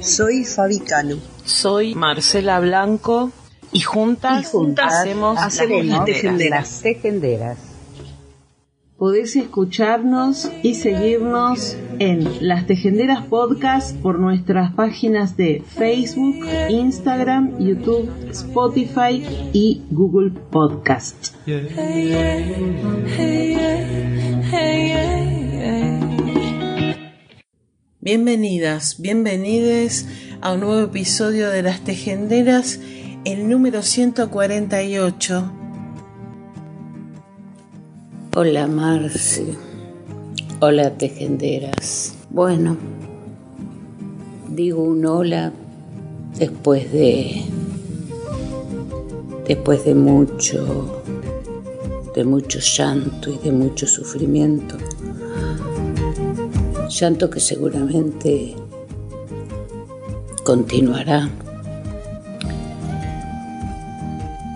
[0.00, 1.16] Soy Fabi Cano.
[1.44, 3.32] Soy Marcela Blanco
[3.72, 7.58] y juntas, hacemos, las tejenderas.
[8.96, 18.10] Podés escucharnos y seguirnos en Las Tejenderas Podcast por nuestras páginas de Facebook, Instagram, YouTube,
[18.30, 21.34] Spotify y Google Podcast.
[28.12, 30.04] Bienvenidas, bienvenides
[30.40, 32.80] a un nuevo episodio de Las Tejenderas,
[33.24, 35.52] el número 148
[38.34, 39.54] Hola Marce,
[40.58, 42.16] hola tejenderas.
[42.30, 42.76] Bueno,
[44.48, 45.52] digo un hola
[46.36, 47.44] después de
[49.46, 51.00] después de mucho
[52.16, 54.78] de mucho llanto y de mucho sufrimiento.
[56.90, 58.54] Llanto que seguramente
[60.44, 61.30] continuará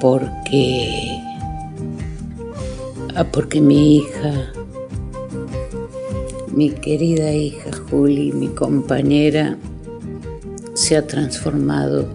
[0.00, 1.14] porque
[3.16, 4.50] Ah, porque mi hija,
[6.52, 9.56] mi querida hija Juli, mi compañera,
[10.72, 12.08] se ha transformado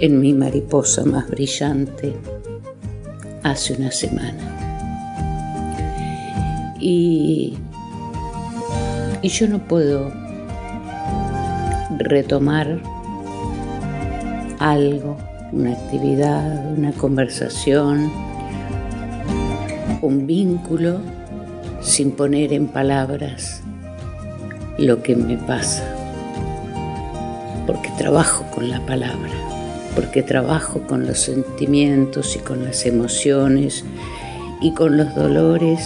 [0.00, 2.14] en mi mariposa más brillante
[3.42, 4.38] hace una semana.
[6.78, 7.58] Y,
[9.26, 10.12] y yo no puedo
[11.98, 12.78] retomar
[14.60, 15.16] algo,
[15.50, 18.12] una actividad, una conversación,
[20.00, 21.00] un vínculo
[21.80, 23.62] sin poner en palabras
[24.78, 25.82] lo que me pasa,
[27.66, 29.32] porque trabajo con la palabra,
[29.96, 33.84] porque trabajo con los sentimientos y con las emociones
[34.60, 35.80] y con los dolores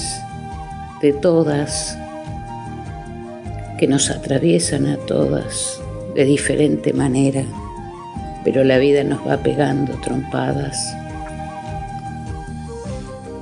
[1.00, 1.96] de todas
[3.80, 5.80] que nos atraviesan a todas
[6.14, 7.46] de diferente manera,
[8.44, 10.94] pero la vida nos va pegando trompadas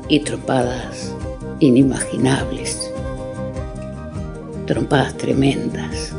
[0.09, 1.13] y trompadas
[1.59, 2.89] inimaginables,
[4.65, 6.13] trompadas tremendas.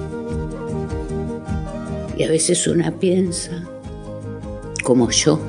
[2.18, 3.63] Y a veces una piensa,
[4.84, 5.40] como yo,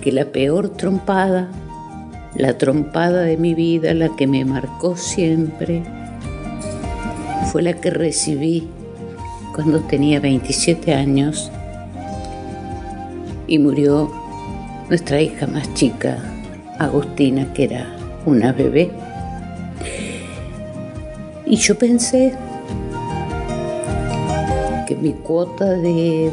[0.00, 1.48] que la peor trompada,
[2.36, 5.82] la trompada de mi vida, la que me marcó siempre,
[7.52, 8.68] fue la que recibí
[9.54, 11.50] cuando tenía 27 años
[13.46, 14.12] y murió
[14.88, 16.18] nuestra hija más chica,
[16.78, 18.90] Agustina, que era una bebé.
[21.46, 22.34] Y yo pensé
[24.86, 26.30] que mi cuota de,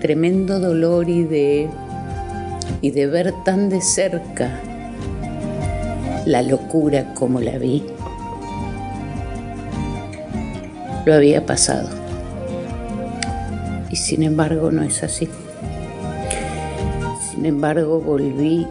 [0.00, 1.68] tremendo dolor y de,
[2.80, 4.58] y de ver tan de cerca
[6.24, 7.84] la locura como la vi,
[11.10, 11.88] lo había pasado.
[13.90, 15.28] Y sin embargo no es así.
[17.28, 18.64] Sin embargo volví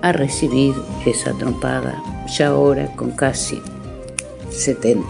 [0.00, 3.60] a recibir esa trompada, ya ahora con casi
[4.50, 5.04] 70.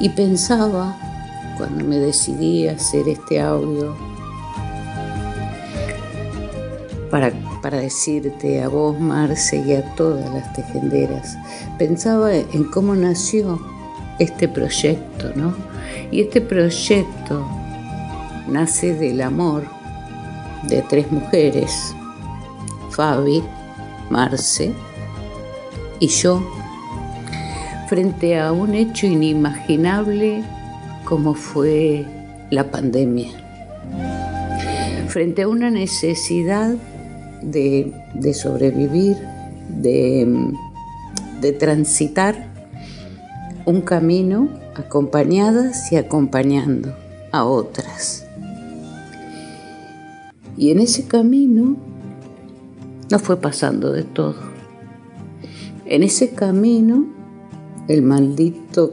[0.00, 0.96] Y pensaba,
[1.56, 3.94] cuando me decidí a hacer este audio,
[7.12, 7.30] para,
[7.62, 11.38] para decirte a vos, Marce, y a todas las tejenderas,
[11.78, 13.73] pensaba en cómo nació
[14.18, 15.54] este proyecto, ¿no?
[16.10, 17.46] Y este proyecto
[18.48, 19.64] nace del amor
[20.68, 21.94] de tres mujeres
[22.90, 23.42] Fabi,
[24.10, 24.72] Marce
[25.98, 26.42] y yo
[27.88, 30.42] frente a un hecho inimaginable
[31.04, 32.04] como fue
[32.50, 33.30] la pandemia,
[35.08, 36.74] frente a una necesidad
[37.42, 37.92] de,
[38.32, 39.16] sobrevivir,
[39.68, 42.53] de, transitar
[43.66, 46.94] un camino acompañadas y acompañando
[47.32, 48.26] a otras.
[50.56, 51.76] Y en ese camino
[53.10, 54.36] no fue pasando de todo.
[55.86, 57.06] En ese camino,
[57.88, 58.92] el maldito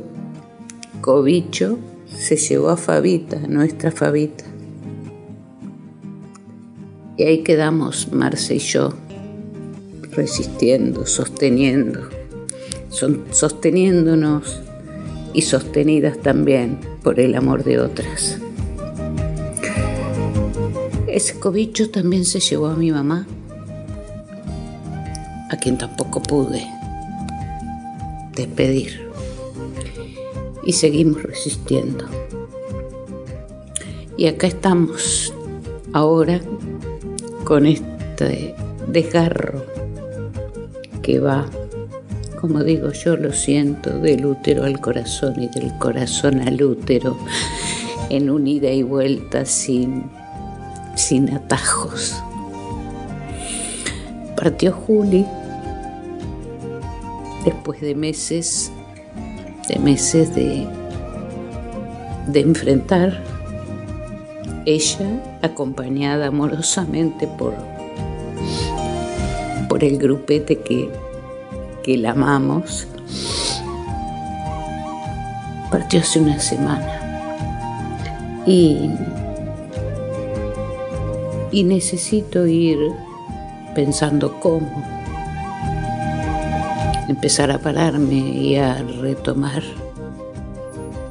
[1.02, 1.78] cobicho
[2.08, 4.46] se llevó a Fabita, nuestra Fabita.
[7.18, 8.94] Y ahí quedamos Marce y yo,
[10.12, 12.21] resistiendo, sosteniendo,
[12.92, 14.62] sosteniéndonos
[15.34, 18.38] y sostenidas también por el amor de otras.
[21.08, 23.26] Ese cobicho también se llevó a mi mamá,
[25.50, 26.66] a quien tampoco pude
[28.36, 29.10] despedir.
[30.64, 32.06] Y seguimos resistiendo.
[34.16, 35.34] Y acá estamos
[35.94, 36.40] ahora
[37.44, 38.56] con este
[38.88, 39.66] desgarro
[41.02, 41.50] que va,
[42.42, 47.16] como digo yo lo siento, del útero al corazón y del corazón al útero,
[48.10, 50.10] en un ida y vuelta sin,
[50.96, 52.16] sin atajos.
[54.36, 55.24] Partió Juli
[57.46, 58.72] después de meses,
[59.70, 60.68] de meses de,
[62.26, 63.24] de enfrentar
[64.66, 67.54] ella acompañada amorosamente por,
[69.70, 70.90] por el grupete que,
[71.84, 72.88] que la amamos,
[75.72, 77.02] partió hace una semana
[78.46, 78.90] y,
[81.52, 82.78] y necesito ir
[83.74, 84.84] pensando cómo
[87.08, 89.64] empezar a pararme y a retomar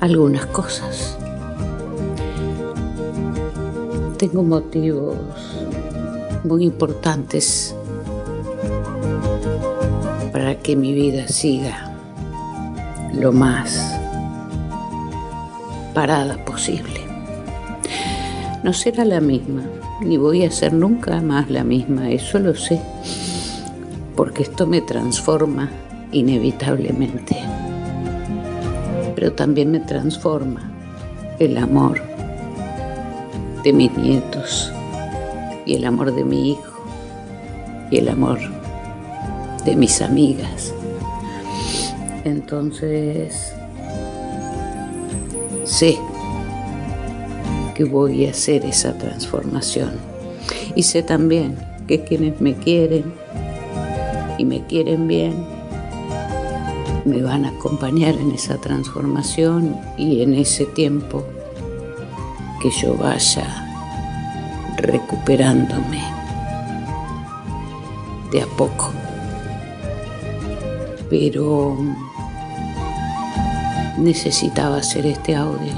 [0.00, 1.16] algunas cosas.
[4.18, 5.16] Tengo motivos
[6.44, 7.74] muy importantes
[10.56, 11.92] que mi vida siga
[13.14, 13.98] lo más
[15.94, 17.00] parada posible.
[18.62, 19.62] No será la misma,
[20.00, 22.80] ni voy a ser nunca más la misma, eso lo sé,
[24.16, 25.70] porque esto me transforma
[26.12, 27.36] inevitablemente,
[29.14, 30.70] pero también me transforma
[31.38, 32.02] el amor
[33.64, 34.72] de mis nietos
[35.64, 36.84] y el amor de mi hijo
[37.90, 38.59] y el amor
[39.64, 40.72] de mis amigas.
[42.24, 43.52] Entonces,
[45.64, 45.98] sé
[47.74, 49.92] que voy a hacer esa transformación.
[50.74, 53.12] Y sé también que quienes me quieren
[54.38, 55.44] y me quieren bien,
[57.04, 61.24] me van a acompañar en esa transformación y en ese tiempo
[62.60, 63.46] que yo vaya
[64.76, 66.02] recuperándome
[68.30, 68.92] de a poco.
[71.10, 71.76] Pero
[73.98, 75.72] necesitaba hacer este audio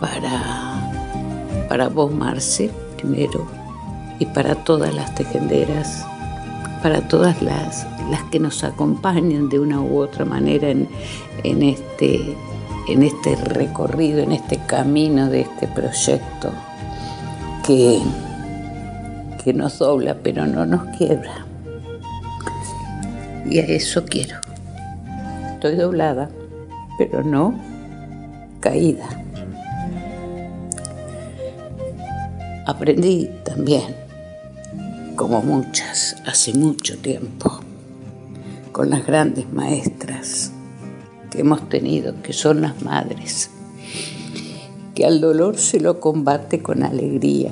[0.00, 3.46] para, para vos, Marce, primero,
[4.18, 6.04] y para todas las tejenderas,
[6.82, 10.88] para todas las, las que nos acompañan de una u otra manera en,
[11.44, 12.36] en este
[12.88, 16.50] en este recorrido, en este camino de este proyecto
[17.66, 18.00] que,
[19.44, 21.47] que nos dobla pero no nos quiebra.
[23.50, 24.36] Y a eso quiero.
[25.54, 26.28] Estoy doblada,
[26.98, 27.54] pero no
[28.60, 29.08] caída.
[32.66, 33.96] Aprendí también,
[35.16, 37.60] como muchas, hace mucho tiempo,
[38.72, 40.52] con las grandes maestras
[41.30, 43.50] que hemos tenido, que son las madres,
[44.94, 47.50] que al dolor se lo combate con alegría,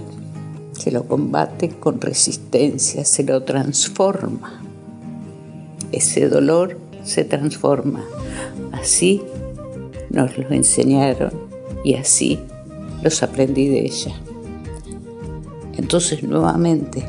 [0.73, 4.66] se lo combate con resistencia, se lo transforma.
[5.93, 8.05] Ese dolor se transforma.
[8.73, 9.23] Así
[10.11, 11.33] nos lo enseñaron
[11.85, 12.41] y así
[13.03, 14.15] los aprendí de ella.
[15.77, 17.05] Entonces nuevamente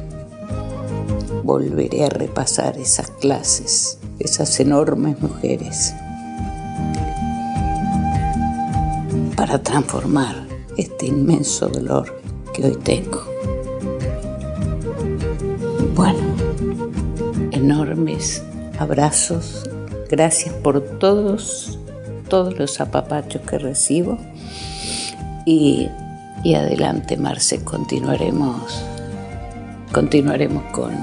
[1.44, 5.94] volveré a repasar esas clases, esas enormes mujeres
[9.36, 10.36] para transformar
[10.76, 12.20] este inmenso dolor
[12.54, 13.24] que hoy tengo.
[15.96, 16.20] Bueno,
[17.52, 18.44] enormes
[18.80, 19.70] abrazos,
[20.10, 21.78] gracias por todos,
[22.30, 24.18] todos los apapachos que recibo
[25.46, 25.90] y,
[26.56, 28.84] adelante Marce, continuaremos,
[29.92, 30.94] continuaremos con,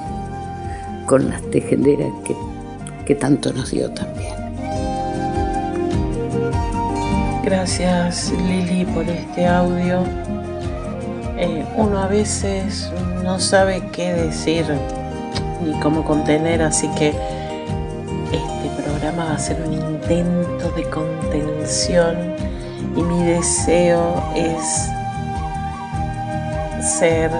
[1.06, 2.36] con las tejenderas que,
[3.04, 4.34] que tanto nos dio también.
[7.44, 10.02] Gracias Lili por este audio.
[11.36, 12.90] Eh, uno a veces
[13.22, 14.64] no sabe qué decir
[15.62, 17.12] ni cómo contener, así que
[19.38, 22.34] ser un intento de contención
[22.96, 24.88] y mi deseo es
[26.98, 27.30] ser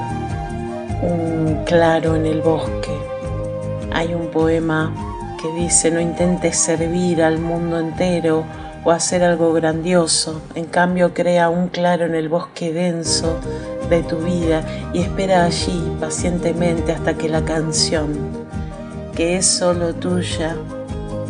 [1.03, 2.97] un claro en el bosque.
[3.93, 4.93] Hay un poema
[5.41, 8.45] que dice no intentes servir al mundo entero
[8.85, 10.43] o hacer algo grandioso.
[10.55, 13.39] En cambio, crea un claro en el bosque denso
[13.89, 18.13] de tu vida y espera allí pacientemente hasta que la canción,
[19.15, 20.57] que es solo tuya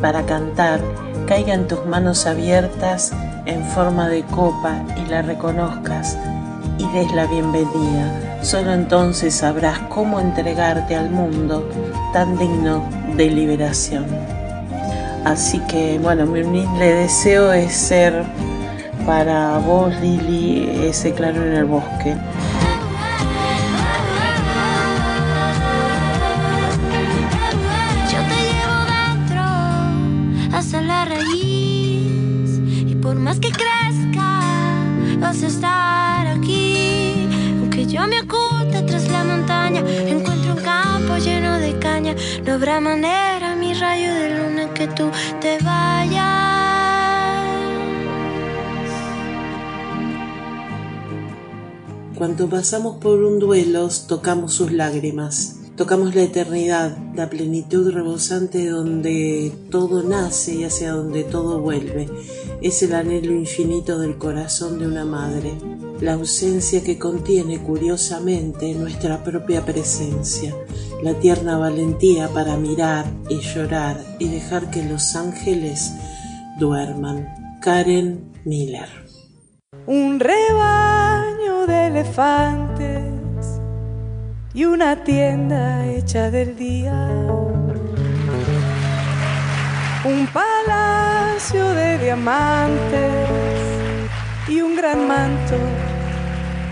[0.00, 0.80] para cantar,
[1.26, 3.12] caiga en tus manos abiertas
[3.46, 6.16] en forma de copa y la reconozcas
[6.78, 8.38] y des la bienvenida.
[8.42, 11.68] Solo entonces sabrás cómo entregarte al mundo
[12.12, 12.84] tan digno
[13.16, 14.06] de liberación.
[15.24, 18.24] Así que bueno, mi humilde deseo es ser
[19.06, 22.16] para vos, Lili, ese claro en el bosque.
[42.54, 46.24] Habrá manera, mi rayo de luna, que tú te vayas.
[52.16, 55.56] Cuando pasamos por un duelo, tocamos sus lágrimas.
[55.76, 62.08] Tocamos la eternidad, la plenitud rebosante donde todo nace y hacia donde todo vuelve.
[62.62, 65.54] Es el anhelo infinito del corazón de una madre,
[66.00, 70.54] la ausencia que contiene curiosamente nuestra propia presencia,
[71.04, 75.92] la tierna valentía para mirar y llorar y dejar que los ángeles
[76.58, 77.28] duerman.
[77.60, 78.88] Karen Miller.
[79.86, 83.60] Un rebaño de elefantes
[84.54, 86.94] y una tienda hecha del día.
[90.06, 93.28] Un palacio de diamantes
[94.48, 95.56] y un gran manto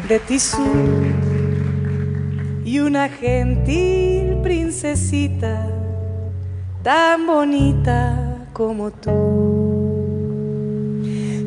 [0.08, 1.31] de tisú.
[2.72, 5.68] Y una gentil princesita
[6.82, 9.10] tan bonita como tú.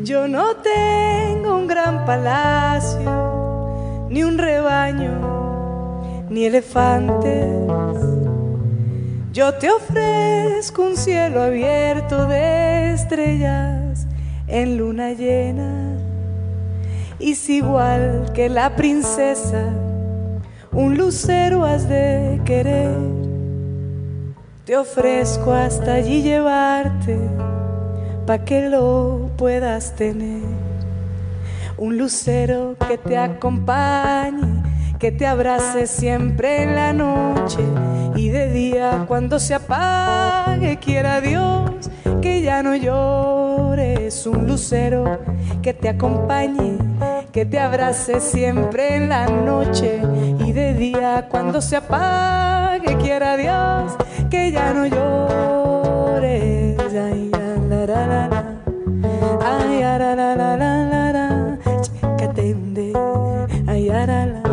[0.04, 8.00] Yo no tengo un gran palacio, ni un rebaño, ni elefantes.
[9.34, 14.06] Yo te ofrezco un cielo abierto de estrellas
[14.46, 15.98] en luna llena.
[17.18, 19.74] Y si igual que la princesa,
[20.76, 22.96] un lucero has de querer,
[24.66, 27.18] te ofrezco hasta allí llevarte
[28.26, 30.42] pa' que lo puedas tener.
[31.78, 34.64] Un lucero que te acompañe,
[35.00, 37.64] que te abrace siempre en la noche
[38.16, 41.90] y de día cuando se apague, quiera Dios
[42.22, 44.26] que ya no llores.
[44.26, 45.20] Un lucero
[45.62, 46.78] que te acompañe,
[47.32, 50.02] que te abrace siempre en la noche
[50.56, 53.92] de día cuando se apague, quiera Dios
[54.30, 56.78] que ya no llores.
[56.96, 58.44] Ay, la, la, la, la.
[59.44, 60.66] Ay, la, la, la, la.
[63.68, 64.44] Ay, la.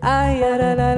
[0.00, 0.89] Ay, la,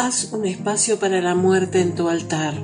[0.00, 2.54] Haz un espacio para la muerte en tu altar.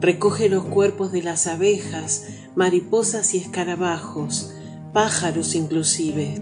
[0.00, 4.52] Recoge los cuerpos de las abejas, mariposas y escarabajos,
[4.92, 6.40] pájaros inclusive.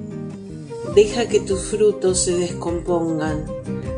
[0.94, 3.46] Deja que tus frutos se descompongan.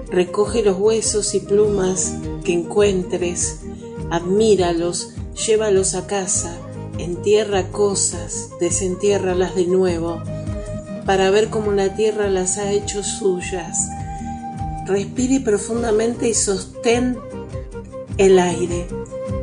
[0.09, 3.63] Recoge los huesos y plumas que encuentres,
[4.11, 6.57] admíralos, llévalos a casa,
[6.99, 10.23] entierra cosas, desentiérralas de nuevo,
[11.07, 13.89] para ver cómo la tierra las ha hecho suyas.
[14.87, 17.17] Respire profundamente y sostén
[18.19, 18.87] el aire.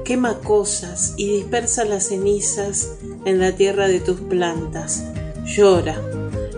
[0.05, 5.03] Quema cosas y dispersa las cenizas en la tierra de tus plantas.
[5.45, 6.00] Llora.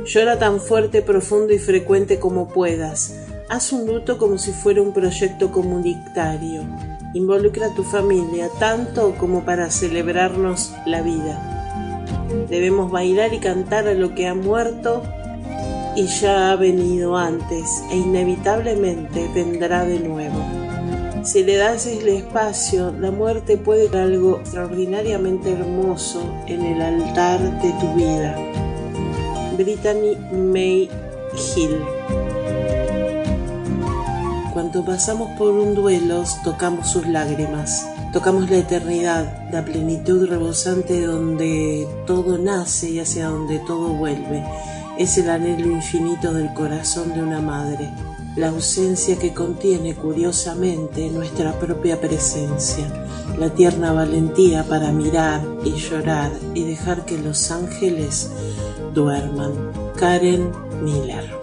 [0.06, 3.16] Llora tan fuerte, profundo y frecuente como puedas.
[3.50, 6.64] Haz un luto como si fuera un proyecto comunitario.
[7.14, 12.28] Involucra a tu familia tanto como para celebrarnos la vida.
[12.50, 15.04] Debemos bailar y cantar a lo que ha muerto
[15.96, 20.44] y ya ha venido antes e inevitablemente vendrá de nuevo.
[21.24, 27.40] Si le das el espacio, la muerte puede ser algo extraordinariamente hermoso en el altar
[27.62, 28.38] de tu vida.
[29.58, 30.90] Brittany May
[31.56, 31.80] Hill
[34.52, 37.88] Cuando pasamos por un duelo, tocamos sus lágrimas.
[38.12, 44.44] Tocamos la eternidad, la plenitud rebosante donde todo nace y hacia donde todo vuelve.
[44.98, 47.90] Es el anhelo infinito del corazón de una madre,
[48.36, 52.86] la ausencia que contiene curiosamente nuestra propia presencia,
[53.40, 58.30] la tierna valentía para mirar y llorar y dejar que los ángeles
[58.94, 59.54] duerman.
[59.96, 60.52] Karen
[60.84, 61.43] Miller.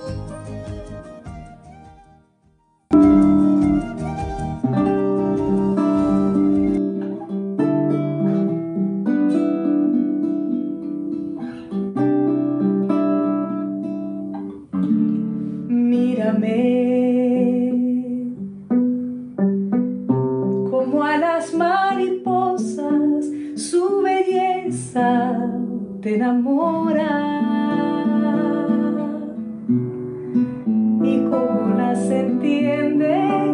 [26.11, 27.13] Te enamora.
[31.05, 33.53] Y como las entiendes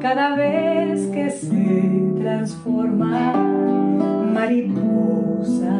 [0.00, 3.32] cada vez que se transforma
[4.32, 5.74] mariposa.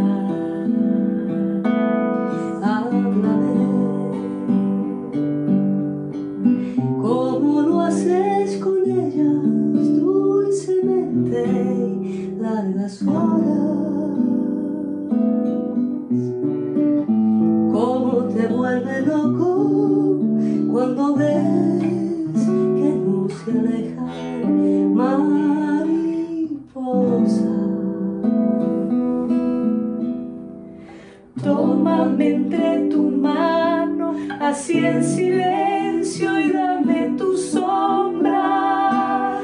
[32.03, 39.39] Tómame entre tu mano, así en silencio y dame tu sombra.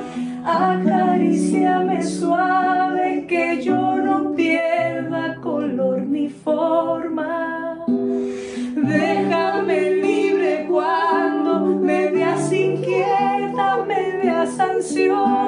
[0.45, 7.85] Acaríciame suave que yo no pierda color ni forma.
[8.75, 15.48] Déjame libre cuando me veas inquieta, me veas ansiosa.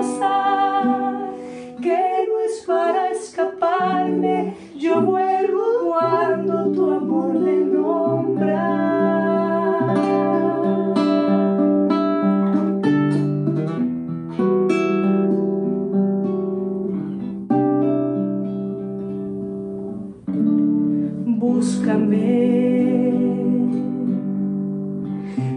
[21.40, 23.14] Búscame.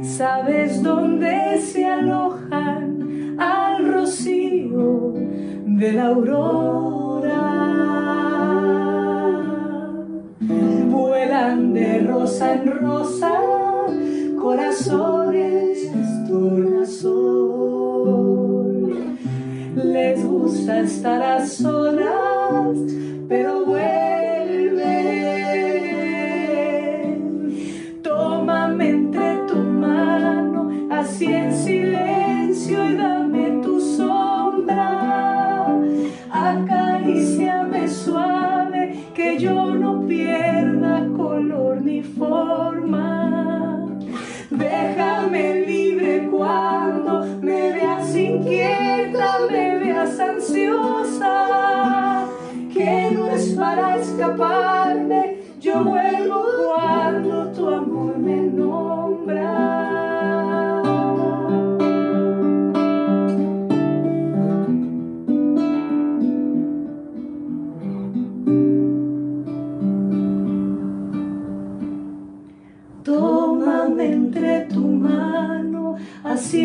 [0.02, 5.14] ¿Sabes dónde se alojan al rocío
[5.66, 7.42] de la aurora?
[10.90, 13.34] Vuelan de rosa en rosa,
[14.42, 15.92] corazones
[16.29, 17.84] tornasol.
[19.75, 22.77] Les gusta estar a solas,
[23.27, 24.13] pero vuelven.
[41.33, 43.87] Color ni forma.
[44.51, 51.35] Déjame libre cuando me veas inquieta, me veas ansiosa.
[52.72, 57.02] Que no es para escaparme, yo vuelvo cuando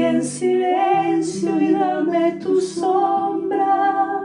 [0.09, 4.21] en silencio y dame tu sombra.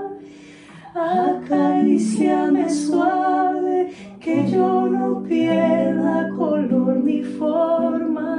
[0.96, 8.30] Acaríciame suave, que yo no pierda color ni forma.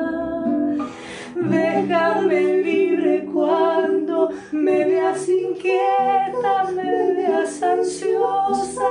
[1.34, 8.90] Déjame libre cuando me veas inquieta, me veas ansiosa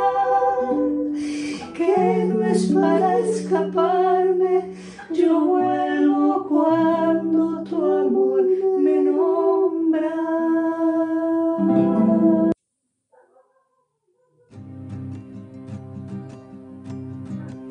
[1.74, 4.74] que no es para escaparme,
[5.12, 7.53] yo vuelvo cuando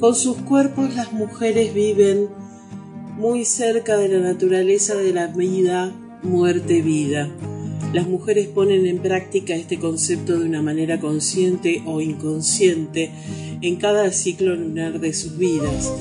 [0.03, 2.29] Con sus cuerpos las mujeres viven
[3.17, 5.93] muy cerca de la naturaleza de la vida,
[6.25, 7.29] muerte, vida.
[7.93, 13.13] Las mujeres ponen en práctica este concepto de una manera consciente o inconsciente
[13.61, 15.93] en cada ciclo lunar de sus vidas.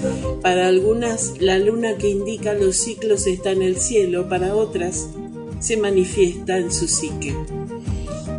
[0.41, 5.09] Para algunas, la luna que indica los ciclos está en el cielo, para otras,
[5.61, 7.33] se manifiesta en su psique.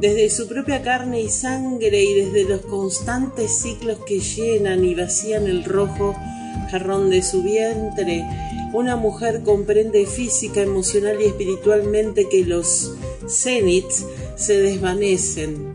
[0.01, 5.47] Desde su propia carne y sangre y desde los constantes ciclos que llenan y vacían
[5.47, 6.15] el rojo
[6.71, 8.25] jarrón de su vientre,
[8.73, 12.95] una mujer comprende física, emocional y espiritualmente que los
[13.29, 14.05] cenits
[14.35, 15.75] se desvanecen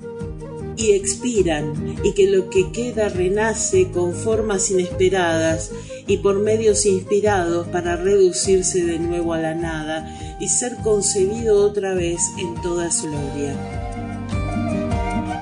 [0.75, 5.71] y expiran y que lo que queda renace con formas inesperadas
[6.07, 11.93] y por medios inspirados para reducirse de nuevo a la nada y ser concebido otra
[11.93, 13.55] vez en toda su gloria.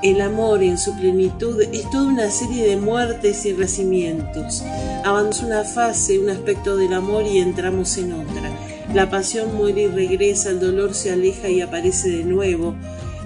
[0.05, 4.63] El amor en su plenitud es toda una serie de muertes y renacimientos.
[5.03, 8.51] Avanza una fase, un aspecto del amor y entramos en otra.
[8.93, 12.75] La pasión muere y regresa, el dolor se aleja y aparece de nuevo.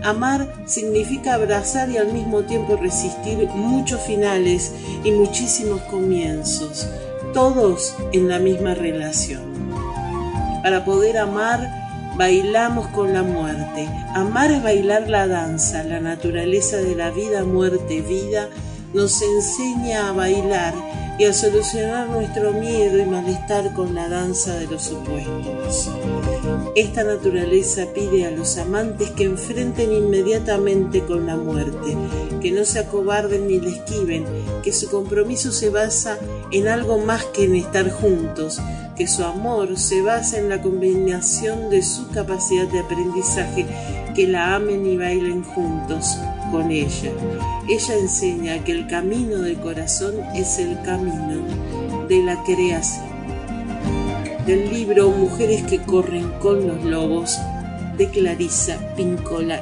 [0.03, 4.71] Amar significa abrazar y al mismo tiempo resistir muchos finales
[5.03, 6.87] y muchísimos comienzos,
[7.33, 9.41] todos en la misma relación.
[10.63, 11.69] Para poder amar,
[12.17, 13.87] bailamos con la muerte.
[14.13, 18.49] Amar es bailar la danza, la naturaleza de la vida, muerte, vida,
[18.93, 20.73] nos enseña a bailar
[21.19, 25.89] y a solucionar nuestro miedo y malestar con la danza de los opuestos.
[26.75, 31.97] Esta naturaleza pide a los amantes que enfrenten inmediatamente con la muerte,
[32.41, 34.25] que no se acobarden ni le esquiven,
[34.63, 36.17] que su compromiso se basa
[36.51, 38.59] en algo más que en estar juntos,
[38.95, 43.65] que su amor se basa en la combinación de su capacidad de aprendizaje,
[44.15, 46.17] que la amen y bailen juntos
[46.51, 47.11] con ella.
[47.69, 51.43] Ella enseña que el camino del corazón es el camino
[52.07, 53.05] de la creación.
[54.45, 57.37] Del libro Mujeres que corren con los lobos
[57.97, 59.61] de Clarisa Pincola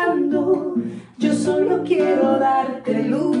[1.85, 3.40] quiero darte luz.